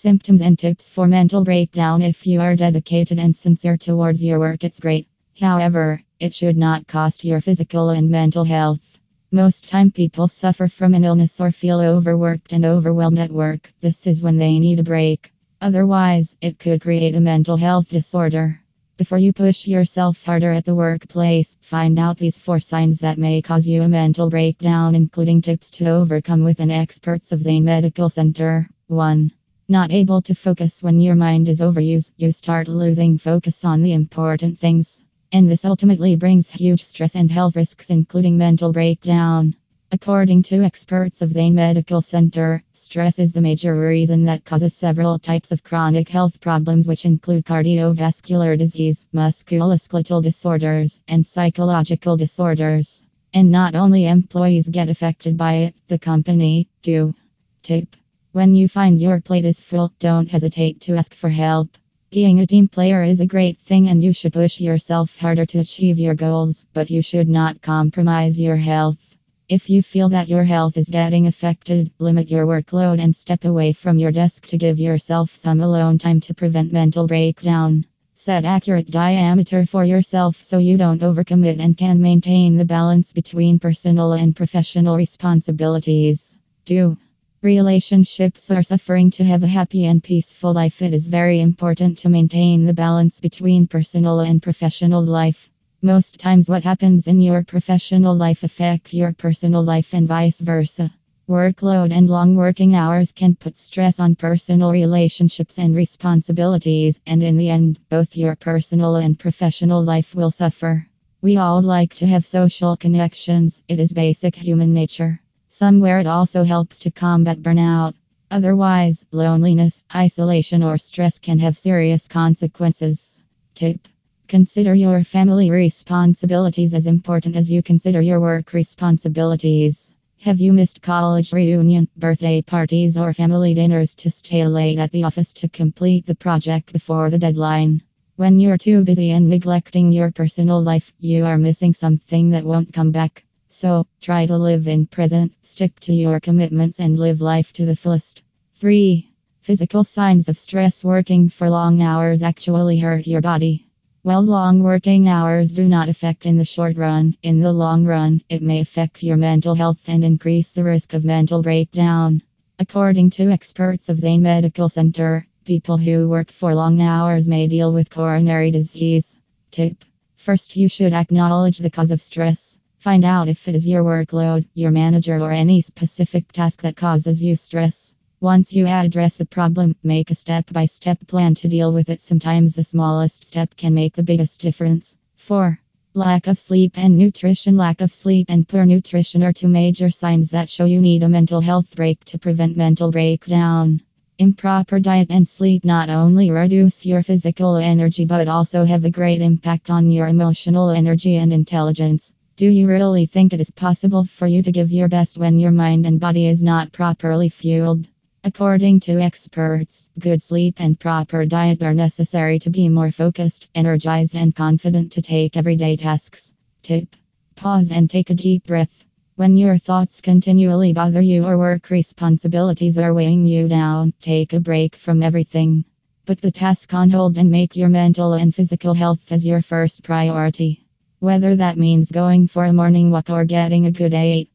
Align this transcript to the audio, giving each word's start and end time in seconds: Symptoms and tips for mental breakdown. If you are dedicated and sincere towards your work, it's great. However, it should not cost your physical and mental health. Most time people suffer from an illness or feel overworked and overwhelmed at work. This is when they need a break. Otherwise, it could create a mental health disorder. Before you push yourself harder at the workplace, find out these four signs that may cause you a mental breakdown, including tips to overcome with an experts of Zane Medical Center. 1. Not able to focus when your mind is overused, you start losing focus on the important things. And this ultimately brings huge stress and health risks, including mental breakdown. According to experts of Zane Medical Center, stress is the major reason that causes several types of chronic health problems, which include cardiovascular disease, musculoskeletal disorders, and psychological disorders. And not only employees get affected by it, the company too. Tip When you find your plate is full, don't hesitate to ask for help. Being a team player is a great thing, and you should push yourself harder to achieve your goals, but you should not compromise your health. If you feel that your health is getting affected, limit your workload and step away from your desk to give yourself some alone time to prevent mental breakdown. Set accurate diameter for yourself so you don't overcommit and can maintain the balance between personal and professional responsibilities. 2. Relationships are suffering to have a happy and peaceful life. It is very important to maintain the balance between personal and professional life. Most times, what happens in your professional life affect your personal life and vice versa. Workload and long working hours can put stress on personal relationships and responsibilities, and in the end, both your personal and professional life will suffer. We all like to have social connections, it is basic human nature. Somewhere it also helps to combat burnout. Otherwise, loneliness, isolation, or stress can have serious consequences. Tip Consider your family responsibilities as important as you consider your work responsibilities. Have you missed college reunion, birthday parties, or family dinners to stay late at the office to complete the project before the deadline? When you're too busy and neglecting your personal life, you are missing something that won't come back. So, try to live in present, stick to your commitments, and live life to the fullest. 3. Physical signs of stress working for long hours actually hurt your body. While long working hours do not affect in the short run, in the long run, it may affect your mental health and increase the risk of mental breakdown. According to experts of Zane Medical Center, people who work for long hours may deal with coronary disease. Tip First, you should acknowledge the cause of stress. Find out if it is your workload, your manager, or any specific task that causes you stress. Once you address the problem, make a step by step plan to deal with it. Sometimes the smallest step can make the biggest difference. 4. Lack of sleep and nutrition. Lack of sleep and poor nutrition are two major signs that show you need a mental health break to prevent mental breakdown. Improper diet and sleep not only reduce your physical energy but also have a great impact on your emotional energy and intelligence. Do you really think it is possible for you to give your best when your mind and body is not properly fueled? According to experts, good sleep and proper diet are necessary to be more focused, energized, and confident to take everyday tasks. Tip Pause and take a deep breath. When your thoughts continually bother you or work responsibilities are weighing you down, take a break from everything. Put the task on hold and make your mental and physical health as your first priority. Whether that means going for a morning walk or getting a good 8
Symptoms 0.00 0.42
and 0.42 0.56
tips 0.56 0.86
for 0.86 1.08
mental 1.08 1.42
breakdown. 1.42 2.02
If 2.02 2.24
you 2.24 2.40
are 2.40 2.54
dedicated 2.54 3.18
and 3.18 3.34
sincere 3.34 3.76
towards 3.76 4.22
your 4.22 4.38
work, 4.38 4.62
it's 4.62 4.78
great. 4.78 5.08
However, 5.40 6.00
it 6.20 6.32
should 6.32 6.56
not 6.56 6.86
cost 6.86 7.24
your 7.24 7.40
physical 7.40 7.90
and 7.90 8.08
mental 8.08 8.44
health. 8.44 9.00
Most 9.32 9.68
time 9.68 9.90
people 9.90 10.28
suffer 10.28 10.68
from 10.68 10.94
an 10.94 11.02
illness 11.02 11.40
or 11.40 11.50
feel 11.50 11.80
overworked 11.80 12.52
and 12.52 12.64
overwhelmed 12.64 13.18
at 13.18 13.32
work. 13.32 13.72
This 13.80 14.06
is 14.06 14.22
when 14.22 14.36
they 14.36 14.60
need 14.60 14.78
a 14.78 14.84
break. 14.84 15.32
Otherwise, 15.60 16.36
it 16.40 16.60
could 16.60 16.80
create 16.80 17.16
a 17.16 17.20
mental 17.20 17.56
health 17.56 17.88
disorder. 17.90 18.60
Before 18.98 19.18
you 19.18 19.32
push 19.32 19.66
yourself 19.66 20.24
harder 20.24 20.52
at 20.52 20.64
the 20.64 20.76
workplace, 20.76 21.56
find 21.60 21.98
out 21.98 22.18
these 22.18 22.38
four 22.38 22.60
signs 22.60 23.00
that 23.00 23.18
may 23.18 23.42
cause 23.42 23.66
you 23.66 23.82
a 23.82 23.88
mental 23.88 24.30
breakdown, 24.30 24.94
including 24.94 25.42
tips 25.42 25.72
to 25.72 25.90
overcome 25.90 26.44
with 26.44 26.60
an 26.60 26.70
experts 26.70 27.32
of 27.32 27.42
Zane 27.42 27.64
Medical 27.64 28.08
Center. 28.08 28.68
1. 28.86 29.32
Not 29.70 29.92
able 29.92 30.22
to 30.22 30.34
focus 30.34 30.82
when 30.82 30.98
your 30.98 31.14
mind 31.14 31.46
is 31.46 31.60
overused, 31.60 32.12
you 32.16 32.32
start 32.32 32.68
losing 32.68 33.18
focus 33.18 33.66
on 33.66 33.82
the 33.82 33.92
important 33.92 34.58
things. 34.58 35.02
And 35.30 35.46
this 35.46 35.66
ultimately 35.66 36.16
brings 36.16 36.48
huge 36.48 36.82
stress 36.82 37.14
and 37.14 37.30
health 37.30 37.54
risks, 37.54 37.90
including 37.90 38.38
mental 38.38 38.72
breakdown. 38.72 39.54
According 39.92 40.44
to 40.44 40.62
experts 40.62 41.20
of 41.20 41.34
Zane 41.34 41.54
Medical 41.54 42.00
Center, 42.00 42.62
stress 42.72 43.18
is 43.18 43.34
the 43.34 43.42
major 43.42 43.78
reason 43.78 44.24
that 44.24 44.46
causes 44.46 44.74
several 44.74 45.18
types 45.18 45.52
of 45.52 45.62
chronic 45.62 46.08
health 46.08 46.40
problems, 46.40 46.88
which 46.88 47.04
include 47.04 47.44
cardiovascular 47.44 48.56
disease, 48.56 49.04
musculoskeletal 49.14 50.22
disorders, 50.22 50.98
and 51.08 51.26
psychological 51.26 52.16
disorders. 52.16 53.04
And 53.34 53.50
not 53.50 53.74
only 53.74 54.06
employees 54.06 54.66
get 54.66 54.88
affected 54.88 55.36
by 55.36 55.54
it, 55.56 55.74
the 55.88 55.98
company 55.98 56.70
too. 56.80 57.14
Tip 57.62 57.94
When 58.38 58.54
you 58.54 58.68
find 58.68 59.00
your 59.00 59.20
plate 59.20 59.44
is 59.44 59.58
full, 59.58 59.92
don't 59.98 60.30
hesitate 60.30 60.80
to 60.82 60.94
ask 60.94 61.12
for 61.12 61.28
help. 61.28 61.76
Being 62.12 62.38
a 62.38 62.46
team 62.46 62.68
player 62.68 63.02
is 63.02 63.20
a 63.20 63.26
great 63.26 63.58
thing, 63.58 63.88
and 63.88 64.00
you 64.00 64.12
should 64.12 64.32
push 64.32 64.60
yourself 64.60 65.18
harder 65.18 65.44
to 65.46 65.58
achieve 65.58 65.98
your 65.98 66.14
goals, 66.14 66.64
but 66.72 66.88
you 66.88 67.02
should 67.02 67.28
not 67.28 67.60
compromise 67.62 68.38
your 68.38 68.54
health. 68.54 69.16
If 69.48 69.68
you 69.68 69.82
feel 69.82 70.10
that 70.10 70.28
your 70.28 70.44
health 70.44 70.76
is 70.76 70.88
getting 70.88 71.26
affected, 71.26 71.90
limit 71.98 72.30
your 72.30 72.46
workload 72.46 73.02
and 73.02 73.16
step 73.16 73.44
away 73.44 73.72
from 73.72 73.98
your 73.98 74.12
desk 74.12 74.46
to 74.46 74.56
give 74.56 74.78
yourself 74.78 75.36
some 75.36 75.60
alone 75.60 75.98
time 75.98 76.20
to 76.20 76.32
prevent 76.32 76.72
mental 76.72 77.08
breakdown. 77.08 77.86
Set 78.14 78.44
accurate 78.44 78.88
diameter 78.88 79.66
for 79.66 79.84
yourself 79.84 80.44
so 80.44 80.58
you 80.58 80.76
don't 80.76 81.02
overcommit 81.02 81.58
and 81.58 81.76
can 81.76 82.00
maintain 82.00 82.54
the 82.56 82.64
balance 82.64 83.12
between 83.12 83.58
personal 83.58 84.12
and 84.12 84.36
professional 84.36 84.96
responsibilities. 84.96 86.36
2. 86.66 86.96
Relationships 87.42 88.50
are 88.50 88.64
suffering 88.64 89.12
to 89.12 89.22
have 89.22 89.44
a 89.44 89.46
happy 89.46 89.84
and 89.84 90.02
peaceful 90.02 90.52
life. 90.52 90.82
It 90.82 90.92
is 90.92 91.06
very 91.06 91.38
important 91.40 91.98
to 91.98 92.08
maintain 92.08 92.64
the 92.64 92.74
balance 92.74 93.20
between 93.20 93.68
personal 93.68 94.18
and 94.18 94.42
professional 94.42 95.04
life. 95.04 95.48
Most 95.80 96.18
times, 96.18 96.48
what 96.48 96.64
happens 96.64 97.06
in 97.06 97.20
your 97.20 97.44
professional 97.44 98.16
life 98.16 98.42
affect 98.42 98.92
your 98.92 99.12
personal 99.12 99.62
life 99.62 99.94
and 99.94 100.08
vice 100.08 100.40
versa. 100.40 100.92
Workload 101.28 101.92
and 101.92 102.10
long 102.10 102.34
working 102.34 102.74
hours 102.74 103.12
can 103.12 103.36
put 103.36 103.56
stress 103.56 104.00
on 104.00 104.16
personal 104.16 104.72
relationships 104.72 105.60
and 105.60 105.76
responsibilities, 105.76 106.98
and 107.06 107.22
in 107.22 107.36
the 107.36 107.50
end, 107.50 107.78
both 107.88 108.16
your 108.16 108.34
personal 108.34 108.96
and 108.96 109.16
professional 109.16 109.84
life 109.84 110.12
will 110.12 110.32
suffer. 110.32 110.88
We 111.22 111.36
all 111.36 111.62
like 111.62 111.94
to 111.96 112.06
have 112.08 112.26
social 112.26 112.76
connections, 112.76 113.62
it 113.68 113.78
is 113.78 113.92
basic 113.92 114.34
human 114.34 114.74
nature. 114.74 115.20
Somewhere 115.58 115.98
it 115.98 116.06
also 116.06 116.44
helps 116.44 116.78
to 116.78 116.92
combat 116.92 117.42
burnout. 117.42 117.94
Otherwise, 118.30 119.04
loneliness, 119.10 119.82
isolation, 119.92 120.62
or 120.62 120.78
stress 120.78 121.18
can 121.18 121.40
have 121.40 121.58
serious 121.58 122.06
consequences. 122.06 123.20
Tip 123.56 123.88
Consider 124.28 124.72
your 124.72 125.02
family 125.02 125.50
responsibilities 125.50 126.74
as 126.74 126.86
important 126.86 127.34
as 127.34 127.50
you 127.50 127.60
consider 127.60 128.00
your 128.00 128.20
work 128.20 128.52
responsibilities. 128.52 129.92
Have 130.20 130.38
you 130.38 130.52
missed 130.52 130.80
college 130.80 131.32
reunion, 131.32 131.88
birthday 131.96 132.40
parties, 132.40 132.96
or 132.96 133.12
family 133.12 133.52
dinners 133.52 133.96
to 133.96 134.12
stay 134.12 134.46
late 134.46 134.78
at 134.78 134.92
the 134.92 135.02
office 135.02 135.32
to 135.32 135.48
complete 135.48 136.06
the 136.06 136.14
project 136.14 136.72
before 136.72 137.10
the 137.10 137.18
deadline? 137.18 137.82
When 138.14 138.38
you're 138.38 138.58
too 138.58 138.84
busy 138.84 139.10
and 139.10 139.28
neglecting 139.28 139.90
your 139.90 140.12
personal 140.12 140.62
life, 140.62 140.92
you 141.00 141.24
are 141.24 141.36
missing 141.36 141.74
something 141.74 142.30
that 142.30 142.44
won't 142.44 142.72
come 142.72 142.92
back. 142.92 143.24
So, 143.60 143.88
try 144.00 144.24
to 144.26 144.38
live 144.38 144.68
in 144.68 144.86
present, 144.86 145.32
stick 145.42 145.80
to 145.80 145.92
your 145.92 146.20
commitments, 146.20 146.78
and 146.78 146.96
live 146.96 147.20
life 147.20 147.52
to 147.54 147.66
the 147.66 147.74
fullest. 147.74 148.22
3. 148.54 149.10
Physical 149.40 149.82
signs 149.82 150.28
of 150.28 150.38
stress 150.38 150.84
working 150.84 151.28
for 151.28 151.50
long 151.50 151.82
hours 151.82 152.22
actually 152.22 152.78
hurt 152.78 153.08
your 153.08 153.20
body. 153.20 153.66
While 154.02 154.22
long 154.22 154.62
working 154.62 155.08
hours 155.08 155.50
do 155.50 155.66
not 155.66 155.88
affect 155.88 156.24
in 156.24 156.38
the 156.38 156.44
short 156.44 156.76
run, 156.76 157.16
in 157.24 157.40
the 157.40 157.52
long 157.52 157.84
run, 157.84 158.22
it 158.28 158.42
may 158.42 158.60
affect 158.60 159.02
your 159.02 159.16
mental 159.16 159.56
health 159.56 159.88
and 159.88 160.04
increase 160.04 160.52
the 160.52 160.62
risk 160.62 160.94
of 160.94 161.04
mental 161.04 161.42
breakdown. 161.42 162.22
According 162.60 163.10
to 163.10 163.32
experts 163.32 163.88
of 163.88 163.98
Zane 163.98 164.22
Medical 164.22 164.68
Center, 164.68 165.26
people 165.44 165.78
who 165.78 166.08
work 166.08 166.30
for 166.30 166.54
long 166.54 166.80
hours 166.80 167.26
may 167.26 167.48
deal 167.48 167.72
with 167.72 167.90
coronary 167.90 168.52
disease. 168.52 169.18
Tip 169.50 169.84
First, 170.14 170.54
you 170.54 170.68
should 170.68 170.92
acknowledge 170.92 171.58
the 171.58 171.70
cause 171.70 171.90
of 171.90 172.00
stress. 172.00 172.47
Find 172.78 173.04
out 173.04 173.28
if 173.28 173.48
it 173.48 173.56
is 173.56 173.66
your 173.66 173.82
workload, 173.82 174.46
your 174.54 174.70
manager, 174.70 175.18
or 175.18 175.32
any 175.32 175.60
specific 175.60 176.30
task 176.30 176.62
that 176.62 176.76
causes 176.76 177.20
you 177.20 177.34
stress. 177.34 177.92
Once 178.20 178.52
you 178.52 178.68
address 178.68 179.16
the 179.16 179.26
problem, 179.26 179.74
make 179.82 180.12
a 180.12 180.14
step 180.14 180.52
by 180.52 180.64
step 180.64 181.04
plan 181.08 181.34
to 181.34 181.48
deal 181.48 181.72
with 181.72 181.90
it. 181.90 182.00
Sometimes 182.00 182.54
the 182.54 182.62
smallest 182.62 183.26
step 183.26 183.56
can 183.56 183.74
make 183.74 183.94
the 183.94 184.04
biggest 184.04 184.40
difference. 184.40 184.96
4. 185.16 185.58
Lack 185.94 186.28
of 186.28 186.38
sleep 186.38 186.78
and 186.78 186.96
nutrition. 186.96 187.56
Lack 187.56 187.80
of 187.80 187.92
sleep 187.92 188.26
and 188.28 188.46
poor 188.46 188.64
nutrition 188.64 189.24
are 189.24 189.32
two 189.32 189.48
major 189.48 189.90
signs 189.90 190.30
that 190.30 190.48
show 190.48 190.64
you 190.64 190.80
need 190.80 191.02
a 191.02 191.08
mental 191.08 191.40
health 191.40 191.74
break 191.74 192.04
to 192.04 192.16
prevent 192.16 192.56
mental 192.56 192.92
breakdown. 192.92 193.80
Improper 194.20 194.78
diet 194.78 195.08
and 195.10 195.26
sleep 195.26 195.64
not 195.64 195.90
only 195.90 196.30
reduce 196.30 196.86
your 196.86 197.02
physical 197.02 197.56
energy 197.56 198.04
but 198.04 198.28
also 198.28 198.64
have 198.64 198.84
a 198.84 198.90
great 198.90 199.20
impact 199.20 199.68
on 199.68 199.90
your 199.90 200.06
emotional 200.06 200.70
energy 200.70 201.16
and 201.16 201.32
intelligence. 201.32 202.12
Do 202.38 202.46
you 202.46 202.68
really 202.68 203.04
think 203.06 203.32
it 203.32 203.40
is 203.40 203.50
possible 203.50 204.04
for 204.04 204.28
you 204.28 204.44
to 204.44 204.52
give 204.52 204.70
your 204.70 204.86
best 204.86 205.18
when 205.18 205.40
your 205.40 205.50
mind 205.50 205.86
and 205.86 205.98
body 205.98 206.28
is 206.28 206.40
not 206.40 206.70
properly 206.70 207.28
fueled? 207.28 207.88
According 208.22 208.78
to 208.86 209.00
experts, 209.00 209.88
good 209.98 210.22
sleep 210.22 210.60
and 210.60 210.78
proper 210.78 211.26
diet 211.26 211.64
are 211.64 211.74
necessary 211.74 212.38
to 212.38 212.50
be 212.50 212.68
more 212.68 212.92
focused, 212.92 213.48
energized, 213.56 214.14
and 214.14 214.36
confident 214.36 214.92
to 214.92 215.02
take 215.02 215.36
everyday 215.36 215.74
tasks. 215.74 216.32
Tip 216.62 216.94
Pause 217.34 217.72
and 217.72 217.90
take 217.90 218.10
a 218.10 218.14
deep 218.14 218.46
breath. 218.46 218.84
When 219.16 219.36
your 219.36 219.58
thoughts 219.58 220.00
continually 220.00 220.72
bother 220.72 221.02
you 221.02 221.26
or 221.26 221.38
work 221.38 221.70
responsibilities 221.70 222.78
are 222.78 222.94
weighing 222.94 223.26
you 223.26 223.48
down, 223.48 223.94
take 224.00 224.32
a 224.32 224.38
break 224.38 224.76
from 224.76 225.02
everything. 225.02 225.64
Put 226.06 226.20
the 226.20 226.30
task 226.30 226.72
on 226.72 226.90
hold 226.90 227.18
and 227.18 227.32
make 227.32 227.56
your 227.56 227.68
mental 227.68 228.12
and 228.12 228.32
physical 228.32 228.74
health 228.74 229.10
as 229.10 229.26
your 229.26 229.42
first 229.42 229.82
priority. 229.82 230.67
Whether 231.00 231.36
that 231.36 231.58
means 231.58 231.92
going 231.92 232.26
for 232.28 232.44
a 232.44 232.52
morning 232.52 232.90
walk 232.90 233.10
or 233.10 233.24
getting 233.24 233.66
a 233.66 233.70
good 233.72 233.94
8 233.94 234.30